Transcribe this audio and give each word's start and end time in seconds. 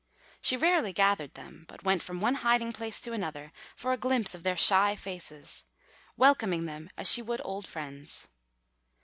She 0.41 0.57
rarely 0.57 0.93
gathered 0.93 1.35
them, 1.35 1.65
but 1.67 1.83
went 1.83 2.01
from 2.01 2.19
one 2.21 2.33
hiding 2.41 2.71
place 2.73 2.99
to 3.01 3.11
another 3.13 3.51
for 3.75 3.93
a 3.93 3.97
glimpse 3.99 4.33
of 4.33 4.41
their 4.41 4.57
shy 4.57 4.95
faces, 4.95 5.65
welcoming 6.17 6.65
them 6.65 6.89
as 6.97 7.07
she 7.07 7.21
would 7.21 7.39
old 7.45 7.67
friends. 7.67 8.27